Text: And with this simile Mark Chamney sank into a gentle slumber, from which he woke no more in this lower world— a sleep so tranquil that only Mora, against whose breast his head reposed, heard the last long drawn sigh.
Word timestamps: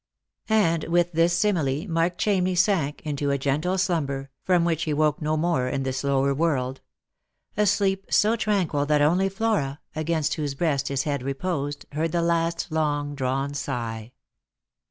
And 0.49 0.85
with 0.85 1.11
this 1.11 1.37
simile 1.37 1.87
Mark 1.87 2.17
Chamney 2.17 2.57
sank 2.57 3.03
into 3.05 3.29
a 3.29 3.37
gentle 3.37 3.77
slumber, 3.77 4.31
from 4.43 4.65
which 4.65 4.85
he 4.85 4.93
woke 4.95 5.21
no 5.21 5.37
more 5.37 5.67
in 5.67 5.83
this 5.83 6.03
lower 6.03 6.33
world— 6.33 6.81
a 7.55 7.67
sleep 7.67 8.07
so 8.09 8.35
tranquil 8.35 8.87
that 8.87 9.03
only 9.03 9.29
Mora, 9.39 9.79
against 9.95 10.33
whose 10.33 10.55
breast 10.55 10.87
his 10.87 11.03
head 11.03 11.21
reposed, 11.21 11.85
heard 11.91 12.13
the 12.13 12.23
last 12.23 12.71
long 12.71 13.13
drawn 13.13 13.53
sigh. 13.53 14.11